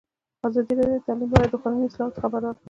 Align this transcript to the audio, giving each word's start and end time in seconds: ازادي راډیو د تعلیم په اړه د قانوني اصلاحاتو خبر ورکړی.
ازادي 0.47 0.73
راډیو 0.77 1.01
د 1.01 1.05
تعلیم 1.07 1.29
په 1.31 1.35
اړه 1.37 1.47
د 1.51 1.55
قانوني 1.63 1.85
اصلاحاتو 1.87 2.21
خبر 2.23 2.41
ورکړی. 2.43 2.59